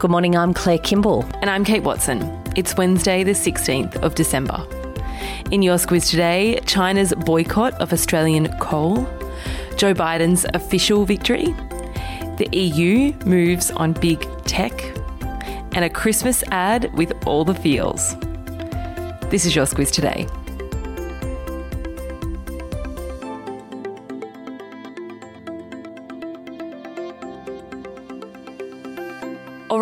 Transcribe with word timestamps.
Good 0.00 0.10
morning, 0.10 0.34
I'm 0.34 0.54
Claire 0.54 0.78
Kimball. 0.78 1.26
And 1.42 1.50
I'm 1.50 1.62
Kate 1.62 1.82
Watson. 1.82 2.22
It's 2.56 2.74
Wednesday, 2.74 3.22
the 3.22 3.32
16th 3.32 3.96
of 3.96 4.14
December. 4.14 4.66
In 5.50 5.60
your 5.60 5.76
squiz 5.76 6.08
today, 6.08 6.58
China's 6.64 7.12
boycott 7.12 7.74
of 7.74 7.92
Australian 7.92 8.48
coal, 8.60 9.06
Joe 9.76 9.92
Biden's 9.92 10.46
official 10.54 11.04
victory, 11.04 11.54
the 12.38 12.48
EU 12.50 13.12
moves 13.26 13.70
on 13.72 13.92
big 13.92 14.26
tech, 14.46 14.72
and 15.72 15.84
a 15.84 15.90
Christmas 15.90 16.42
ad 16.44 16.90
with 16.94 17.12
all 17.26 17.44
the 17.44 17.54
feels. 17.54 18.16
This 19.28 19.44
is 19.44 19.54
your 19.54 19.66
squiz 19.66 19.92
today. 19.92 20.26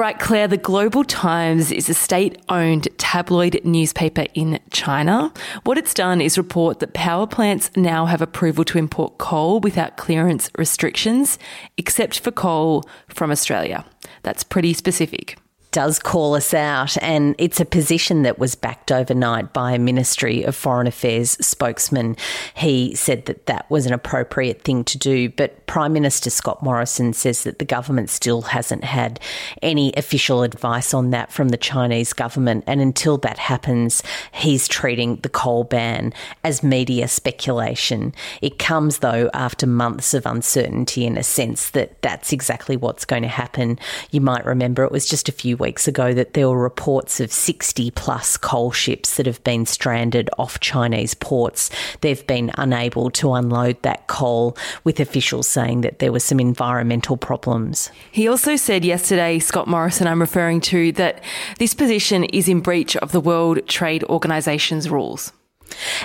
Right, 0.09 0.19
Claire, 0.19 0.49
the 0.49 0.57
Global 0.57 1.05
Times 1.05 1.71
is 1.71 1.91
a 1.91 1.93
state 1.93 2.41
owned 2.49 2.89
tabloid 2.97 3.61
newspaper 3.63 4.25
in 4.33 4.59
China. 4.71 5.31
What 5.65 5.77
it's 5.77 5.93
done 5.93 6.23
is 6.23 6.39
report 6.39 6.79
that 6.79 6.95
power 6.95 7.27
plants 7.27 7.71
now 7.77 8.07
have 8.07 8.23
approval 8.23 8.65
to 8.65 8.79
import 8.79 9.19
coal 9.19 9.61
without 9.61 9.99
clearance 9.99 10.51
restrictions, 10.57 11.39
except 11.77 12.21
for 12.21 12.31
coal 12.31 12.89
from 13.09 13.31
Australia. 13.31 13.85
That's 14.23 14.45
pretty 14.45 14.73
specific 14.73 15.37
does 15.79 16.01
call 16.01 16.35
us 16.35 16.53
out, 16.55 17.01
and 17.01 17.37
it's 17.39 17.61
a 17.61 17.65
position 17.65 18.23
that 18.23 18.37
was 18.37 18.57
backed 18.57 18.91
overnight 18.91 19.53
by 19.53 19.71
a 19.71 19.79
Ministry 19.79 20.43
of 20.43 20.57
Foreign 20.57 20.89
Affairs 20.89 21.39
spokesman. 21.41 22.17
He 22.55 22.97
said 22.97 23.27
that 23.27 23.47
that 23.47 23.71
was 23.71 23.87
an 23.87 23.93
appropriate 23.93 24.63
thing 24.63 24.83
to 24.83 24.99
do, 24.99 25.29
but 25.29 25.65
Prime 25.69 25.93
Minister 25.93 26.31
Scott 26.31 26.65
Morrison 26.65 27.13
says 27.13 27.45
that 27.45 27.61
the 27.61 27.65
government 27.65 28.11
still 28.11 28.43
hasn't 28.43 28.83
had 28.83 29.21
any 29.63 29.93
official 29.97 30.43
advice 30.43 30.93
on 30.93 31.11
that 31.11 31.31
from 31.31 31.51
the 31.51 31.57
Chinese 31.57 32.13
government, 32.13 32.65
and 32.67 32.81
until 32.81 33.17
that 33.19 33.39
happens, 33.39 34.03
he's 34.33 34.67
treating 34.67 35.15
the 35.19 35.29
coal 35.29 35.63
ban 35.63 36.13
as 36.43 36.61
media 36.61 37.07
speculation. 37.07 38.13
It 38.43 38.59
comes, 38.59 38.99
though, 38.99 39.31
after 39.33 39.65
months 39.65 40.13
of 40.13 40.27
uncertainty 40.27 41.07
in 41.07 41.17
a 41.17 41.23
sense 41.23 41.71
that 41.71 42.03
that's 42.03 42.33
exactly 42.33 42.77
what's 42.77 43.05
going 43.05 43.23
to 43.23 43.29
happen. 43.29 43.79
You 44.11 44.21
might 44.21 44.45
remember 44.45 44.83
it 44.83 44.91
was 44.91 45.07
just 45.07 45.29
a 45.29 45.33
few 45.33 45.57
weeks 45.57 45.68
ago 45.89 46.15
that 46.15 46.33
there 46.33 46.49
were 46.49 46.59
reports 46.59 47.21
of 47.21 47.31
60 47.31 47.91
plus 47.91 48.37
coal 48.37 48.73
ships 48.73 49.17
that 49.17 49.27
have 49.27 49.43
been 49.45 49.67
stranded 49.67 50.31
off 50.39 50.61
Chinese 50.61 51.15
ports. 51.15 51.71
They've 52.01 52.27
been 52.27 52.51
unable 52.57 53.11
to 53.11 53.35
unload 53.35 53.83
that 53.83 54.07
coal, 54.07 54.57
with 54.85 54.99
officials 55.01 55.47
saying 55.47 55.83
that 55.83 55.99
there 55.99 56.13
were 56.13 56.21
some 56.21 56.41
environmental 56.41 57.17
problems. 57.17 57.91
He 58.11 58.27
also 58.27 58.57
said 58.57 58.85
yesterday, 58.85 59.39
Scott 59.39 59.69
Morrison, 59.69 60.07
I'm 60.07 60.21
referring 60.21 60.61
to, 60.63 60.93
that 60.93 61.23
this 61.59 61.75
position 61.75 62.25
is 62.25 62.49
in 62.49 62.61
breach 62.61 62.97
of 62.97 63.13
the 63.13 63.21
World 63.21 63.67
Trade 63.69 64.05
Organization's 64.05 64.89
rules 64.89 65.33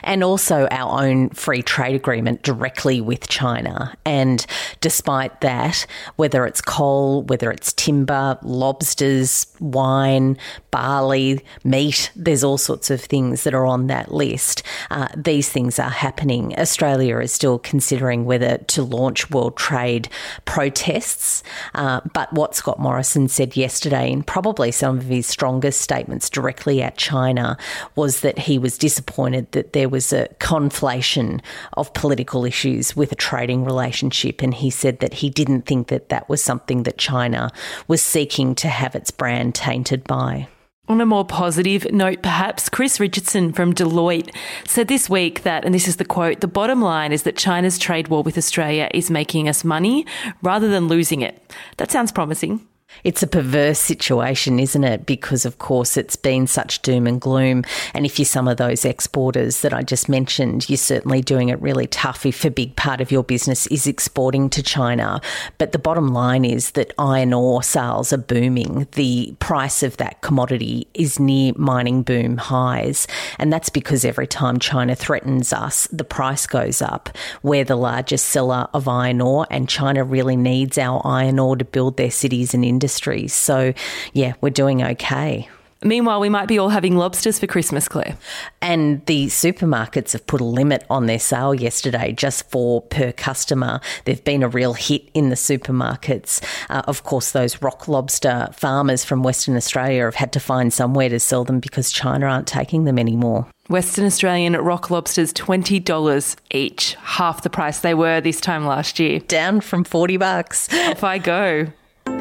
and 0.03 0.23
also 0.23 0.67
our 0.71 1.03
own 1.03 1.29
free 1.29 1.61
trade 1.61 1.95
agreement 1.95 2.43
directly 2.43 3.01
with 3.01 3.27
China. 3.27 3.95
And 4.05 4.45
despite 4.81 5.41
that, 5.41 5.85
whether 6.15 6.45
it's 6.45 6.61
coal, 6.61 7.23
whether 7.23 7.51
it's 7.51 7.73
timber, 7.73 8.37
lobsters, 8.41 9.47
wine, 9.59 10.37
barley, 10.71 11.43
meat, 11.63 12.11
there's 12.15 12.43
all 12.43 12.57
sorts 12.57 12.89
of 12.89 13.01
things 13.01 13.43
that 13.43 13.53
are 13.53 13.65
on 13.65 13.87
that 13.87 14.11
list. 14.11 14.63
Uh, 14.91 15.07
these 15.15 15.49
things 15.49 15.79
are 15.79 15.89
happening. 15.89 16.57
Australia 16.57 17.19
is 17.19 17.31
still 17.31 17.59
considering 17.59 18.25
whether 18.25 18.57
to 18.57 18.83
launch 18.83 19.29
world 19.29 19.55
trade 19.55 20.09
protests. 20.45 21.43
Uh, 21.75 22.01
but 22.13 22.31
what 22.33 22.55
Scott 22.55 22.79
Morrison 22.79 23.27
said 23.27 23.55
yesterday, 23.55 24.11
in 24.11 24.23
probably 24.23 24.71
some 24.71 24.97
of 24.97 25.05
his 25.05 25.27
strongest 25.27 25.81
statements 25.81 26.29
directly 26.29 26.81
at 26.81 26.97
China, 26.97 27.57
was 27.95 28.21
that 28.21 28.39
he 28.39 28.57
was 28.57 28.77
disappointed 28.77 29.51
that 29.53 29.73
there 29.73 29.89
was 29.89 30.13
a 30.13 30.27
conflation 30.39 31.41
of 31.73 31.93
political 31.93 32.45
issues 32.45 32.95
with 32.95 33.11
a 33.11 33.15
trading 33.15 33.65
relationship. 33.65 34.43
And 34.43 34.53
he 34.53 34.69
said 34.69 34.99
that 34.99 35.15
he 35.15 35.29
didn't 35.29 35.65
think 35.65 35.87
that 35.87 36.09
that 36.09 36.29
was 36.29 36.43
something 36.43 36.83
that 36.83 36.97
China 36.97 37.49
was 37.87 38.01
seeking 38.01 38.53
to 38.55 38.67
have 38.67 38.93
its 38.93 39.09
brand 39.09 39.55
tainted 39.55 40.03
by. 40.03 40.47
On 40.89 40.99
a 40.99 41.05
more 41.05 41.23
positive 41.23 41.89
note, 41.93 42.21
perhaps, 42.21 42.67
Chris 42.67 42.99
Richardson 42.99 43.53
from 43.53 43.73
Deloitte 43.73 44.35
said 44.67 44.89
this 44.89 45.09
week 45.09 45.43
that, 45.43 45.63
and 45.63 45.73
this 45.73 45.87
is 45.87 45.95
the 45.95 46.03
quote, 46.03 46.41
the 46.41 46.47
bottom 46.47 46.81
line 46.81 47.13
is 47.13 47.23
that 47.23 47.37
China's 47.37 47.79
trade 47.79 48.09
war 48.09 48.21
with 48.21 48.37
Australia 48.37 48.89
is 48.93 49.09
making 49.09 49.47
us 49.47 49.63
money 49.63 50.05
rather 50.41 50.67
than 50.67 50.89
losing 50.89 51.21
it. 51.21 51.41
That 51.77 51.89
sounds 51.89 52.11
promising. 52.11 52.67
It's 53.03 53.21
a 53.21 53.27
perverse 53.27 53.79
situation, 53.79 54.59
isn't 54.59 54.83
it? 54.83 55.05
Because, 55.05 55.45
of 55.45 55.59
course, 55.59 55.97
it's 55.97 56.15
been 56.15 56.47
such 56.47 56.81
doom 56.81 57.05
and 57.05 57.19
gloom. 57.19 57.63
And 57.93 58.05
if 58.05 58.17
you're 58.17 58.25
some 58.25 58.47
of 58.47 58.57
those 58.57 58.85
exporters 58.85 59.59
that 59.61 59.73
I 59.73 59.83
just 59.83 60.07
mentioned, 60.07 60.69
you're 60.69 60.77
certainly 60.77 61.21
doing 61.21 61.49
it 61.49 61.61
really 61.61 61.87
tough 61.87 62.25
if 62.25 62.45
a 62.45 62.49
big 62.49 62.75
part 62.77 63.01
of 63.01 63.11
your 63.11 63.23
business 63.23 63.67
is 63.67 63.87
exporting 63.87 64.49
to 64.51 64.63
China. 64.63 65.19
But 65.57 65.73
the 65.73 65.79
bottom 65.79 66.13
line 66.13 66.45
is 66.45 66.71
that 66.71 66.93
iron 66.97 67.33
ore 67.33 67.61
sales 67.61 68.13
are 68.13 68.17
booming. 68.17 68.87
The 68.93 69.35
price 69.39 69.83
of 69.83 69.97
that 69.97 70.21
commodity 70.21 70.87
is 70.93 71.19
near 71.19 71.51
mining 71.57 72.03
boom 72.03 72.37
highs. 72.37 73.05
And 73.37 73.51
that's 73.51 73.69
because 73.69 74.05
every 74.05 74.27
time 74.27 74.59
China 74.59 74.95
threatens 74.95 75.51
us, 75.51 75.87
the 75.87 76.05
price 76.05 76.47
goes 76.47 76.81
up. 76.81 77.09
We're 77.41 77.65
the 77.65 77.75
largest 77.75 78.29
seller 78.29 78.69
of 78.73 78.87
iron 78.87 79.19
ore, 79.19 79.45
and 79.49 79.67
China 79.67 80.05
really 80.05 80.37
needs 80.37 80.77
our 80.77 81.01
iron 81.03 81.37
ore 81.37 81.57
to 81.57 81.65
build 81.65 81.97
their 81.97 82.11
cities 82.11 82.53
and 82.53 82.63
industries 82.63 82.82
industries. 82.83 83.33
So, 83.33 83.73
yeah, 84.11 84.33
we're 84.41 84.49
doing 84.49 84.83
okay. 84.83 85.47
Meanwhile, 85.85 86.21
we 86.21 86.29
might 86.29 86.47
be 86.47 86.57
all 86.57 86.69
having 86.69 86.95
lobsters 86.95 87.39
for 87.39 87.47
Christmas, 87.47 87.89
Claire. 87.89 88.17
And 88.61 89.05
the 89.05 89.27
supermarkets 89.27 90.13
have 90.13 90.25
put 90.27 90.39
a 90.39 90.45
limit 90.45 90.85
on 90.89 91.07
their 91.07 91.19
sale 91.19 91.53
yesterday 91.53 92.13
just 92.13 92.49
for 92.49 92.81
per 92.81 93.11
customer. 93.11 93.81
They've 94.05 94.23
been 94.23 94.43
a 94.43 94.47
real 94.47 94.73
hit 94.73 95.09
in 95.13 95.29
the 95.29 95.35
supermarkets. 95.35 96.41
Uh, 96.69 96.83
of 96.87 97.03
course, 97.03 97.31
those 97.31 97.61
rock 97.61 97.87
lobster 97.89 98.47
farmers 98.53 99.03
from 99.03 99.23
Western 99.23 99.57
Australia 99.57 100.05
have 100.05 100.15
had 100.15 100.31
to 100.33 100.39
find 100.39 100.71
somewhere 100.71 101.09
to 101.09 101.19
sell 101.19 101.43
them 101.43 101.59
because 101.59 101.91
China 101.91 102.27
aren't 102.27 102.47
taking 102.47 102.85
them 102.85 102.97
anymore. 102.97 103.47
Western 103.67 104.05
Australian 104.05 104.53
rock 104.53 104.89
lobsters, 104.89 105.33
$20 105.33 106.35
each, 106.51 106.95
half 106.95 107.43
the 107.43 107.49
price 107.49 107.79
they 107.79 107.93
were 107.93 108.21
this 108.21 108.39
time 108.39 108.65
last 108.65 108.99
year. 108.99 109.19
Down 109.19 109.59
from 109.59 109.83
40 109.83 110.15
bucks. 110.17 110.73
Off 110.73 111.03
I 111.03 111.17
go. 111.17 111.67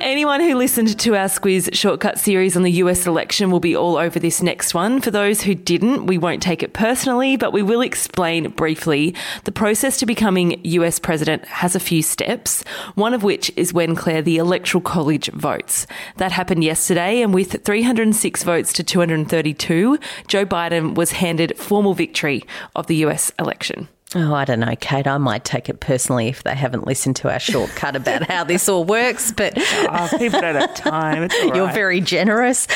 Anyone 0.00 0.40
who 0.40 0.56
listened 0.56 0.98
to 0.98 1.14
our 1.14 1.26
Squiz 1.26 1.72
shortcut 1.72 2.18
series 2.18 2.56
on 2.56 2.64
the 2.64 2.72
US 2.72 3.06
election 3.06 3.52
will 3.52 3.60
be 3.60 3.76
all 3.76 3.96
over 3.96 4.18
this 4.18 4.42
next 4.42 4.74
one. 4.74 5.00
For 5.00 5.12
those 5.12 5.42
who 5.42 5.54
didn't, 5.54 6.06
we 6.06 6.18
won't 6.18 6.42
take 6.42 6.64
it 6.64 6.72
personally, 6.72 7.36
but 7.36 7.52
we 7.52 7.62
will 7.62 7.82
explain 7.82 8.50
briefly. 8.50 9.14
The 9.44 9.52
process 9.52 9.96
to 9.98 10.06
becoming 10.06 10.60
US 10.64 10.98
president 10.98 11.44
has 11.44 11.76
a 11.76 11.80
few 11.80 12.02
steps, 12.02 12.64
one 12.96 13.14
of 13.14 13.22
which 13.22 13.52
is 13.54 13.72
when 13.72 13.94
Claire 13.94 14.22
the 14.22 14.38
Electoral 14.38 14.82
College 14.82 15.30
votes. 15.30 15.86
That 16.16 16.32
happened 16.32 16.64
yesterday, 16.64 17.22
and 17.22 17.32
with 17.32 17.64
306 17.64 18.42
votes 18.42 18.72
to 18.72 18.82
232, 18.82 20.00
Joe 20.26 20.44
Biden 20.44 20.96
was 20.96 21.12
handed 21.12 21.56
formal 21.56 21.94
victory 21.94 22.42
of 22.74 22.88
the 22.88 22.96
US 22.96 23.30
election. 23.38 23.86
Oh, 24.12 24.34
I 24.34 24.44
don't 24.44 24.58
know, 24.58 24.74
Kate. 24.80 25.06
I 25.06 25.18
might 25.18 25.44
take 25.44 25.68
it 25.68 25.78
personally 25.78 26.26
if 26.26 26.42
they 26.42 26.56
haven't 26.56 26.84
listened 26.84 27.14
to 27.16 27.32
our 27.32 27.38
shortcut 27.38 27.94
about 27.94 28.24
how 28.28 28.42
this 28.42 28.68
all 28.68 28.82
works. 28.82 29.30
But 29.30 29.52
oh, 29.56 30.08
people 30.18 30.40
don't 30.40 30.56
have 30.56 30.74
time. 30.74 31.30
You're 31.54 31.70
very 31.70 32.00
generous. 32.00 32.66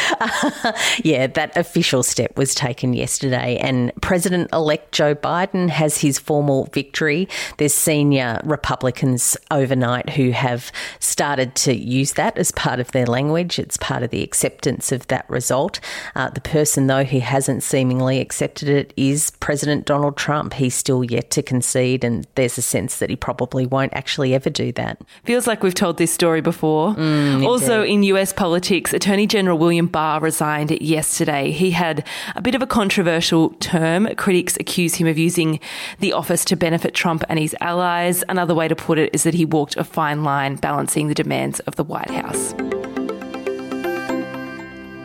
yeah, 1.02 1.26
that 1.26 1.56
official 1.56 2.04
step 2.04 2.36
was 2.38 2.54
taken 2.54 2.92
yesterday, 2.92 3.56
and 3.56 3.90
President 4.00 4.48
elect 4.52 4.92
Joe 4.92 5.16
Biden 5.16 5.68
has 5.70 5.98
his 5.98 6.20
formal 6.20 6.66
victory. 6.66 7.28
There's 7.58 7.74
senior 7.74 8.40
Republicans 8.44 9.36
overnight 9.50 10.10
who 10.10 10.30
have 10.30 10.70
started 11.00 11.56
to 11.56 11.74
use 11.74 12.12
that 12.12 12.38
as 12.38 12.52
part 12.52 12.78
of 12.78 12.92
their 12.92 13.06
language. 13.06 13.58
It's 13.58 13.76
part 13.76 14.04
of 14.04 14.10
the 14.10 14.22
acceptance 14.22 14.92
of 14.92 15.08
that 15.08 15.28
result. 15.28 15.80
Uh, 16.14 16.30
the 16.30 16.40
person, 16.40 16.87
though, 16.87 17.02
who 17.02 17.19
hasn't 17.19 17.64
seemingly 17.64 18.20
accepted 18.20 18.69
it 18.69 18.94
is 18.96 19.32
President 19.40 19.84
Donald 19.84 20.16
Trump. 20.16 20.54
He's 20.54 20.76
still 20.76 21.02
yet 21.02 21.24
to 21.31 21.43
concede, 21.43 22.05
and 22.05 22.26
there's 22.35 22.59
a 22.59 22.62
sense 22.62 22.99
that 22.99 23.11
he 23.11 23.17
probably 23.17 23.67
won't 23.67 23.93
actually 23.94 24.35
ever 24.35 24.50
do 24.50 24.73
that. 24.73 25.00
Feels 25.25 25.47
like 25.47 25.62
we've 25.62 25.75
told 25.75 25.99
this 25.99 26.12
story 26.12 26.41
before. 26.41 26.94
Mm, 26.94 27.47
also, 27.47 27.82
in 27.82 28.03
US 28.05 28.32
politics, 28.32 28.93
Attorney 28.93 29.26
General 29.26 29.59
William 29.59 29.87
Barr 29.87 30.21
resigned 30.21 30.71
yesterday. 30.81 31.50
He 31.50 31.71
had 31.73 32.06
a 32.35 32.43
bit 32.43 32.55
of 32.55 32.62
a 32.62 32.67
controversial 32.67 33.50
term. 33.61 34.09
Critics 34.17 34.56
accuse 34.59 34.97
him 34.97 35.06
of 35.06 35.19
using 35.19 35.61
the 36.00 36.12
office 36.12 36.44
to 36.47 36.56
benefit 36.56 36.94
Trump 36.94 37.25
and 37.29 37.38
his 37.38 37.55
allies. 37.61 38.25
Another 38.29 38.55
way 38.55 38.69
to 38.69 38.76
put 38.76 38.99
it 38.99 39.11
is 39.12 39.23
that 39.23 39.35
he 39.35 39.44
walked 39.44 39.76
a 39.76 39.85
fine 39.85 40.25
line 40.25 40.56
balancing 40.56 41.09
the 41.09 41.15
demands 41.15 41.61
of 41.61 41.76
the 41.76 41.85
White 41.85 42.11
House. 42.11 42.55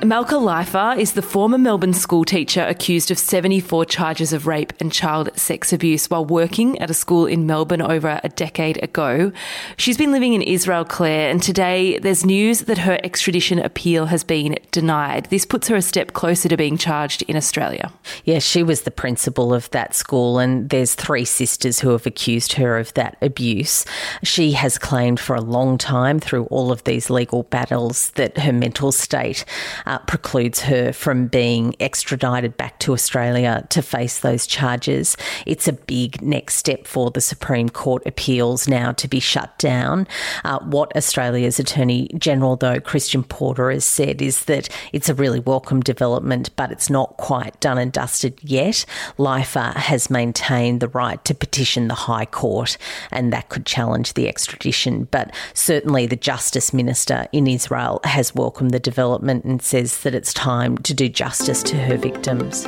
Malka 0.06 0.36
Leifer 0.36 0.98
is 0.98 1.12
the 1.12 1.22
former 1.22 1.58
Melbourne 1.58 1.92
school 1.92 2.24
teacher 2.24 2.64
accused 2.64 3.12
of 3.12 3.20
74 3.20 3.84
charges 3.84 4.32
of 4.32 4.48
rape 4.48 4.72
and 4.80 4.94
child 4.94 5.30
sex 5.38 5.74
abuse 5.74 6.10
while 6.10 6.24
working 6.24 6.80
at 6.80 6.90
a 6.90 6.94
school 6.94 7.26
in 7.26 7.46
Melbourne 7.46 7.82
over 7.82 8.22
a 8.24 8.30
decade 8.30 8.82
ago. 8.82 9.34
She's 9.76 9.98
been 9.98 10.14
living 10.14 10.32
in 10.32 10.42
Israel, 10.42 10.86
Claire, 10.86 11.30
and 11.30 11.44
today 11.44 12.00
there's 12.00 12.26
news 12.26 12.62
that 12.62 12.78
her 12.78 12.98
extradition 13.04 13.60
appeal 13.60 14.06
has 14.06 14.24
been 14.24 14.58
denied. 14.72 15.26
This 15.26 15.46
puts 15.46 15.68
her 15.68 15.76
a 15.76 15.82
step 15.82 16.14
closer 16.14 16.48
to 16.48 16.56
being 16.56 16.78
charged 16.78 17.22
in 17.24 17.36
Australia. 17.36 17.92
Yeah, 18.24 18.40
she 18.40 18.64
was 18.64 18.84
the 18.84 18.92
principal 18.92 19.54
of 19.54 19.70
that 19.72 19.96
school, 19.96 20.40
and 20.40 20.70
there's 20.70 20.96
three 20.96 21.26
sisters 21.26 21.82
who 21.82 21.90
have 21.90 22.06
accused 22.06 22.54
her 22.54 22.78
of 22.78 22.94
that 22.94 23.18
abuse. 23.22 23.84
She 24.24 24.54
has 24.54 24.78
claimed 24.78 25.20
for 25.20 25.36
a 25.36 25.42
long 25.42 25.78
time 25.78 26.22
through 26.22 26.46
all 26.46 26.72
of 26.72 26.86
these 26.86 27.10
legal 27.10 27.44
battles 27.44 28.12
that 28.12 28.38
her 28.38 28.54
mental 28.54 28.94
state 28.94 29.44
uh, 29.90 29.98
precludes 30.00 30.62
her 30.62 30.94
from 30.94 31.26
being 31.26 31.76
extradited 31.80 32.56
back 32.58 32.78
to 32.78 32.94
Australia 32.94 33.66
to 33.72 33.82
face 33.82 34.20
those 34.20 34.46
charges. 34.46 35.18
It's 35.48 35.68
a 35.68 35.74
big 35.74 36.22
next 36.22 36.58
step 36.58 36.86
for 36.86 37.10
the 37.10 37.22
Supreme 37.22 37.70
Court 37.70 38.04
appeals 38.06 38.68
now 38.68 38.92
to 38.92 39.08
be 39.08 39.20
shut 39.20 39.58
down. 39.58 40.08
Uh, 40.46 40.60
what 40.60 40.96
Australia's 40.96 41.60
Attorney 41.60 42.08
General, 42.20 42.56
though, 42.56 42.80
Christian 42.80 43.24
Porter, 43.24 43.72
has 43.72 43.84
said 43.84 44.22
is 44.22 44.46
that 44.46 44.70
it's 44.94 45.10
a 45.10 45.16
really 45.16 45.40
welcome 45.40 45.82
development, 45.82 46.56
but 46.56 46.72
it's 46.72 46.92
not 46.92 47.18
quite 47.18 47.60
done 47.60 47.80
and 47.80 47.92
dusted 47.92 48.38
yet. 48.44 48.86
Leifer 49.18 49.74
has 49.74 50.12
maintained 50.12 50.82
the 50.82 50.88
right 50.90 51.24
to 51.26 51.34
petition 51.34 51.88
the 51.88 51.96
High 51.96 52.26
Court, 52.26 52.78
and 53.12 53.34
that 53.34 53.50
could 53.50 53.66
challenge 53.66 54.14
the 54.14 54.28
extradition. 54.28 55.06
But 55.06 55.34
certainly, 55.56 56.06
the 56.06 56.16
Justice 56.16 56.76
Minister 56.76 57.28
in 57.32 57.48
Israel 57.48 58.02
has 58.04 58.36
welcomed 58.36 58.70
the 58.70 58.80
development 58.80 59.46
and 59.46 59.60
said 59.64 59.79
says 59.80 60.02
that 60.02 60.14
it's 60.14 60.34
time 60.34 60.78
to 60.80 60.94
do 60.94 61.08
justice 61.08 61.64
to 61.64 61.78
her 61.78 61.96
victims. 61.96 62.68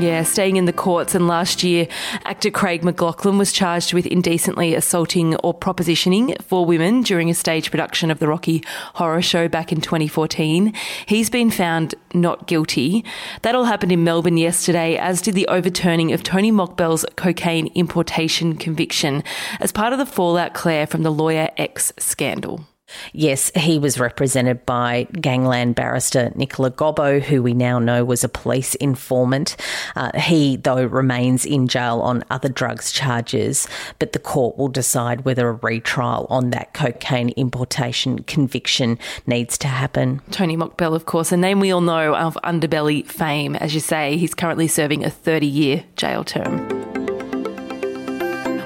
Yeah, 0.00 0.22
staying 0.22 0.56
in 0.56 0.64
the 0.64 0.72
courts. 0.72 1.14
And 1.14 1.28
last 1.28 1.62
year, 1.62 1.86
actor 2.24 2.50
Craig 2.50 2.80
McLachlan 2.80 3.36
was 3.36 3.52
charged 3.52 3.92
with 3.92 4.06
indecently 4.06 4.74
assaulting 4.74 5.36
or 5.36 5.52
propositioning 5.52 6.40
four 6.40 6.64
women 6.64 7.02
during 7.02 7.28
a 7.28 7.34
stage 7.34 7.70
production 7.70 8.10
of 8.10 8.20
the 8.20 8.26
Rocky 8.26 8.64
Horror 8.94 9.20
Show 9.20 9.48
back 9.48 9.70
in 9.70 9.82
2014. 9.82 10.72
He's 11.04 11.28
been 11.28 11.50
found 11.50 11.94
not 12.14 12.46
guilty. 12.46 13.04
That 13.42 13.54
all 13.54 13.64
happened 13.64 13.92
in 13.92 14.02
Melbourne 14.02 14.38
yesterday, 14.38 14.96
as 14.96 15.20
did 15.20 15.34
the 15.34 15.48
overturning 15.48 16.12
of 16.12 16.22
Tony 16.22 16.50
Mokbel's 16.50 17.04
cocaine 17.16 17.66
importation 17.74 18.56
conviction 18.56 19.22
as 19.60 19.72
part 19.72 19.92
of 19.92 19.98
the 19.98 20.06
fallout, 20.06 20.54
Claire, 20.54 20.86
from 20.86 21.02
the 21.02 21.12
Lawyer 21.12 21.50
X 21.58 21.92
scandal. 21.98 22.64
Yes, 23.12 23.50
he 23.54 23.78
was 23.78 23.98
represented 23.98 24.64
by 24.66 25.06
gangland 25.20 25.74
barrister 25.74 26.32
Nicola 26.34 26.70
Gobbo, 26.70 27.20
who 27.20 27.42
we 27.42 27.54
now 27.54 27.78
know 27.78 28.04
was 28.04 28.24
a 28.24 28.28
police 28.28 28.74
informant. 28.76 29.56
Uh, 29.96 30.18
he, 30.18 30.56
though, 30.56 30.84
remains 30.84 31.44
in 31.44 31.68
jail 31.68 32.00
on 32.00 32.24
other 32.30 32.48
drugs 32.48 32.92
charges, 32.92 33.66
but 33.98 34.12
the 34.12 34.18
court 34.18 34.56
will 34.56 34.68
decide 34.68 35.24
whether 35.24 35.48
a 35.48 35.52
retrial 35.52 36.26
on 36.30 36.50
that 36.50 36.74
cocaine 36.74 37.30
importation 37.30 38.22
conviction 38.24 38.98
needs 39.26 39.56
to 39.58 39.68
happen. 39.68 40.20
Tony 40.30 40.56
Mokbel, 40.56 40.94
of 40.94 41.06
course, 41.06 41.32
a 41.32 41.36
name 41.36 41.60
we 41.60 41.70
all 41.70 41.80
know 41.80 42.14
of 42.14 42.38
underbelly 42.44 43.06
fame. 43.06 43.56
As 43.56 43.74
you 43.74 43.80
say, 43.80 44.16
he's 44.16 44.34
currently 44.34 44.68
serving 44.68 45.04
a 45.04 45.10
30 45.10 45.46
year 45.46 45.84
jail 45.96 46.24
term. 46.24 46.73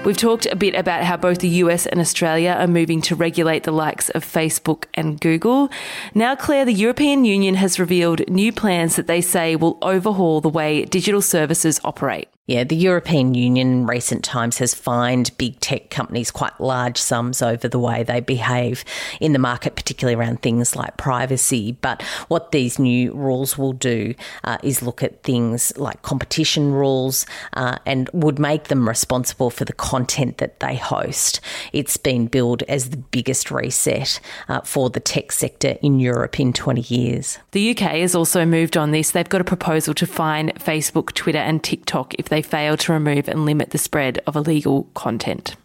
We've 0.09 0.17
talked 0.17 0.47
a 0.47 0.57
bit 0.57 0.75
about 0.75 1.05
how 1.05 1.19
both 1.19 1.41
the 1.41 1.61
US 1.65 1.85
and 1.85 2.01
Australia 2.01 2.57
are 2.59 2.67
moving 2.67 3.03
to 3.03 3.15
regulate 3.15 3.65
the 3.65 3.73
likes 3.73 4.09
of 4.09 4.25
Facebook 4.25 4.85
and 4.95 5.21
Google. 5.21 5.69
Now, 6.15 6.35
Claire, 6.35 6.65
the 6.65 6.73
European 6.73 7.27
Union 7.27 7.57
has 7.57 7.79
revealed 7.79 8.27
new 8.27 8.51
plans 8.51 8.97
that 8.97 9.07
they 9.07 9.21
say 9.21 9.55
will 9.55 9.77
overhaul 9.83 10.41
the 10.41 10.49
way 10.49 10.87
digital 10.87 11.21
services 11.21 11.79
operate. 11.85 12.31
Yeah, 12.49 12.65
the 12.65 12.77
European 12.77 13.35
Union 13.35 13.69
in 13.69 13.87
recent 13.87 14.25
times 14.25 14.57
has 14.57 14.73
fined 14.73 15.37
big 15.37 15.61
tech 15.61 15.91
companies 15.91 16.31
quite 16.31 16.59
large 16.59 16.97
sums 16.97 17.43
over 17.43 17.69
the 17.69 17.79
way 17.79 18.03
they 18.03 18.21
behave 18.21 18.87
in 19.21 19.35
the 19.35 19.39
market, 19.39 19.77
particularly 19.77 20.15
around 20.19 20.41
things 20.41 20.75
like 20.75 20.97
privacy. 20.97 21.73
But 21.73 22.01
what 22.29 22.51
these 22.51 22.79
new 22.79 23.13
rules 23.13 23.59
will 23.59 23.75
do 23.75 24.15
uh, 24.45 24.57
is 24.63 24.81
look 24.81 25.03
at 25.03 25.23
things 25.25 25.77
like 25.77 26.01
competition 26.01 26.73
rules 26.73 27.27
uh, 27.53 27.77
and 27.85 28.09
would 28.15 28.39
make 28.39 28.65
them 28.69 28.89
responsible 28.89 29.51
for 29.51 29.67
the 29.67 29.75
content 29.75 30.39
that 30.39 30.61
they 30.61 30.75
host. 30.75 31.43
It's 31.75 31.99
been 31.99 32.29
billed 32.29 32.63
as 32.63 32.89
the 32.89 32.97
biggest 32.97 33.51
reset 33.51 34.21
uh, 34.49 34.63
for 34.63 34.89
the 34.89 35.01
tech 35.01 35.33
sector 35.33 35.77
in 35.83 36.01
Europe 36.01 36.41
in 36.41 36.55
20 36.55 36.81
years. 36.81 37.39
The 37.51 37.73
UK 37.73 37.99
has 38.01 38.15
also 38.15 38.47
moved 38.47 38.79
on 38.79 38.93
this. 38.93 39.11
They've 39.11 39.29
got 39.29 39.43
a 39.43 39.45
proposal 39.45 39.93
to 39.93 40.07
fine 40.07 40.49
Facebook, 40.53 41.13
Twitter, 41.13 41.37
and 41.37 41.63
TikTok 41.63 42.15
if 42.15 42.31
they 42.31 42.38
they 42.39 42.43
fail 42.43 42.77
to 42.77 42.93
remove 42.93 43.27
and 43.29 43.45
limit 43.45 43.71
the 43.71 43.79
spread 43.79 44.21
of 44.25 44.37
illegal 44.37 44.85
content. 44.95 45.57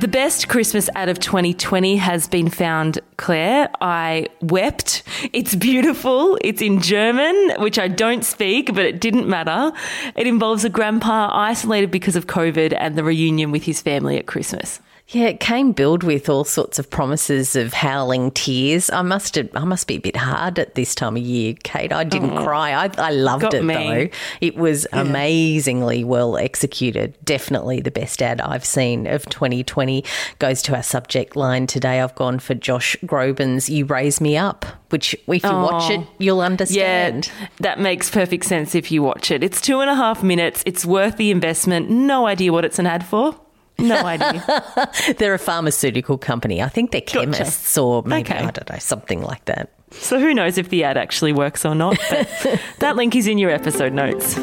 The 0.00 0.08
best 0.08 0.48
Christmas 0.48 0.88
ad 0.94 1.10
of 1.10 1.18
2020 1.18 1.96
has 1.96 2.26
been 2.26 2.48
found, 2.48 3.00
Claire. 3.18 3.68
I 3.82 4.28
wept. 4.40 5.02
It's 5.34 5.54
beautiful. 5.54 6.38
It's 6.40 6.62
in 6.62 6.80
German, 6.80 7.52
which 7.58 7.78
I 7.78 7.88
don't 7.88 8.24
speak, 8.24 8.74
but 8.74 8.86
it 8.86 8.98
didn't 8.98 9.28
matter. 9.28 9.72
It 10.16 10.26
involves 10.26 10.64
a 10.64 10.70
grandpa 10.70 11.28
isolated 11.30 11.90
because 11.90 12.16
of 12.16 12.26
COVID 12.26 12.74
and 12.78 12.96
the 12.96 13.04
reunion 13.04 13.50
with 13.50 13.64
his 13.64 13.82
family 13.82 14.16
at 14.18 14.26
Christmas. 14.26 14.80
Yeah, 15.08 15.26
it 15.26 15.38
came 15.38 15.72
billed 15.72 16.02
with 16.02 16.30
all 16.30 16.44
sorts 16.44 16.78
of 16.78 16.88
promises 16.88 17.56
of 17.56 17.74
howling 17.74 18.30
tears. 18.30 18.88
I 18.88 19.02
must 19.02 19.34
have, 19.34 19.50
I 19.54 19.64
must 19.64 19.86
be 19.86 19.96
a 19.96 20.00
bit 20.00 20.16
hard 20.16 20.58
at 20.58 20.76
this 20.76 20.94
time 20.94 21.16
of 21.16 21.22
year, 21.22 21.54
Kate. 21.62 21.92
I 21.92 22.04
didn't 22.04 22.38
oh, 22.38 22.42
cry. 22.42 22.72
I, 22.72 22.90
I 22.96 23.10
loved 23.10 23.52
it 23.52 23.62
me. 23.62 23.74
though. 23.74 24.08
It 24.40 24.56
was 24.56 24.86
yeah. 24.92 25.02
amazingly 25.02 26.04
well 26.04 26.38
executed. 26.38 27.16
Definitely 27.22 27.82
the 27.82 27.90
best 27.90 28.22
ad 28.22 28.40
I've 28.40 28.64
seen 28.64 29.06
of 29.06 29.26
2020. 29.26 30.04
Goes 30.38 30.62
to 30.62 30.74
our 30.74 30.82
subject 30.82 31.36
line 31.36 31.66
today. 31.66 32.00
I've 32.00 32.14
gone 32.14 32.38
for 32.38 32.54
Josh 32.54 32.96
Groban's 33.04 33.68
"You 33.68 33.84
Raise 33.84 34.22
Me 34.22 34.38
Up," 34.38 34.64
which 34.88 35.12
if 35.14 35.44
you 35.44 35.50
oh, 35.50 35.64
watch 35.64 35.90
it, 35.90 36.00
oh. 36.00 36.08
you'll 36.18 36.40
understand. 36.40 37.30
Yeah, 37.40 37.48
that 37.60 37.78
makes 37.78 38.10
perfect 38.10 38.46
sense 38.46 38.74
if 38.74 38.90
you 38.90 39.02
watch 39.02 39.30
it. 39.30 39.44
It's 39.44 39.60
two 39.60 39.80
and 39.80 39.90
a 39.90 39.94
half 39.94 40.22
minutes. 40.22 40.62
It's 40.64 40.86
worth 40.86 41.18
the 41.18 41.30
investment. 41.30 41.90
No 41.90 42.26
idea 42.26 42.52
what 42.52 42.64
it's 42.64 42.78
an 42.78 42.86
ad 42.86 43.04
for. 43.04 43.38
No 43.78 43.96
idea. 44.04 44.90
they're 45.18 45.34
a 45.34 45.38
pharmaceutical 45.38 46.18
company. 46.18 46.62
I 46.62 46.68
think 46.68 46.92
they're 46.92 47.00
chemists 47.00 47.74
gotcha. 47.74 47.82
or 47.82 48.02
maybe, 48.04 48.30
okay. 48.30 48.38
I 48.38 48.50
don't 48.50 48.70
know, 48.70 48.78
something 48.78 49.22
like 49.22 49.44
that. 49.46 49.70
So 49.90 50.18
who 50.18 50.34
knows 50.34 50.58
if 50.58 50.68
the 50.68 50.84
ad 50.84 50.96
actually 50.96 51.32
works 51.32 51.64
or 51.64 51.74
not. 51.74 51.98
that 52.80 52.96
link 52.96 53.14
is 53.14 53.26
in 53.26 53.38
your 53.38 53.50
episode 53.50 53.92
notes. 53.92 54.38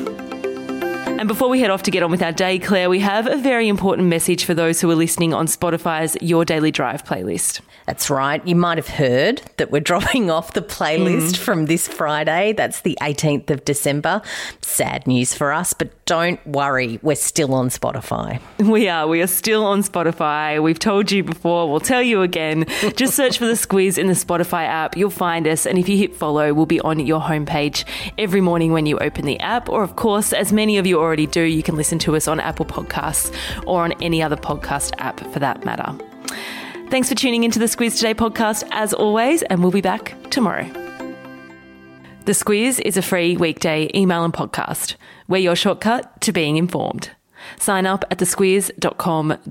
And 1.22 1.28
before 1.28 1.50
we 1.50 1.60
head 1.60 1.70
off 1.70 1.84
to 1.84 1.92
get 1.92 2.02
on 2.02 2.10
with 2.10 2.24
our 2.24 2.32
day, 2.32 2.58
Claire, 2.58 2.90
we 2.90 3.00
have 3.02 3.28
a 3.28 3.38
very 3.38 3.68
important 3.68 4.08
message 4.08 4.44
for 4.44 4.56
those 4.56 4.82
who 4.82 4.90
are 4.90 4.96
listening 4.96 5.36
on 5.36 5.46
Spotify's 5.46 6.18
Your 6.20 6.46
Daily 6.46 6.72
Drive 6.72 7.06
playlist. 7.06 7.62
That's 7.86 8.10
right. 8.10 8.44
You 8.48 8.56
might 8.56 8.80
have 8.80 8.88
heard 8.88 9.44
that 9.58 9.70
we're 9.70 9.82
dropping 9.92 10.32
off 10.32 10.54
the 10.54 10.64
playlist 10.64 11.34
mm. 11.34 11.38
from 11.38 11.68
this 11.68 11.88
Friday. 11.88 12.54
That's 12.54 12.82
the 12.82 12.98
18th 13.02 13.52
of 13.52 13.66
December. 13.66 14.24
Sad 14.62 15.06
news 15.06 15.36
for 15.36 15.54
us, 15.54 15.74
but 15.74 15.92
don't 16.08 16.46
worry, 16.48 17.00
we're 17.04 17.16
still 17.16 17.54
on 17.54 17.70
Spotify. 17.70 18.42
We 18.58 18.90
are. 18.90 19.08
We 19.08 19.22
are 19.22 19.28
still 19.28 19.64
on 19.64 19.84
Spotify. 19.84 20.62
We've 20.62 20.80
told 20.80 21.12
you 21.12 21.24
before, 21.24 21.70
we'll 21.70 21.80
tell 21.80 22.02
you 22.02 22.24
again. 22.24 22.66
Just 22.96 23.16
search 23.16 23.38
for 23.38 23.46
the 23.46 23.54
Squiz 23.54 24.00
in 24.00 24.08
the 24.08 24.14
Spotify 24.14 24.66
app. 24.66 24.98
You'll 24.98 25.12
find 25.12 25.48
us. 25.48 25.68
And 25.68 25.78
if 25.78 25.88
you 25.88 25.98
hit 25.98 26.16
follow, 26.16 26.52
we'll 26.54 26.66
be 26.66 26.82
on 26.82 27.00
your 27.00 27.22
homepage 27.22 27.86
every 28.18 28.42
morning 28.42 28.72
when 28.72 28.88
you 28.88 28.98
open 28.98 29.26
the 29.26 29.40
app. 29.40 29.70
Or, 29.70 29.84
of 29.84 29.96
course, 29.96 30.34
as 30.34 30.52
many 30.52 30.78
of 30.78 30.88
you 30.88 31.00
already 31.00 31.11
already 31.12 31.28
do, 31.28 31.42
you 31.42 31.62
can 31.62 31.76
listen 31.76 32.00
to 32.00 32.16
us 32.16 32.30
on 32.30 32.40
Apple 32.40 32.66
Podcasts 32.66 33.36
or 33.68 33.84
on 33.84 33.92
any 34.02 34.24
other 34.24 34.38
podcast 34.38 34.94
app 34.98 35.20
for 35.34 35.40
that 35.40 35.66
matter. 35.66 35.94
Thanks 36.90 37.10
for 37.10 37.16
tuning 37.16 37.44
into 37.44 37.60
the 37.60 37.66
Squiz 37.66 37.98
Today 37.98 38.14
podcast 38.14 38.66
as 38.72 38.94
always, 38.94 39.44
and 39.44 39.62
we'll 39.62 39.74
be 39.74 39.82
back 39.82 40.16
tomorrow. 40.30 40.64
The 42.24 42.32
Squiz 42.32 42.80
is 42.80 42.96
a 42.96 43.02
free 43.02 43.36
weekday 43.36 43.92
email 43.94 44.24
and 44.24 44.34
podcast. 44.34 44.96
We're 45.28 45.40
your 45.40 45.58
shortcut 45.58 46.22
to 46.22 46.32
being 46.32 46.56
informed. 46.56 47.12
Sign 47.60 47.86
up 47.86 48.06
at 48.10 48.20
thesquiz.com. 48.20 49.51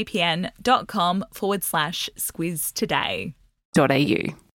nordvpn.com 0.05 1.25
forward 1.31 1.63
slash 1.63 2.09
squiz 2.17 2.73
today. 2.73 3.33
.au. 3.77 4.50